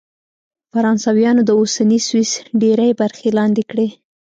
فرانسویانو 0.71 1.41
د 1.45 1.51
اوسني 1.59 1.99
سویس 2.07 2.31
ډېرې 2.61 2.89
برخې 3.01 3.29
لاندې 3.37 3.63
کړې. 3.71 3.87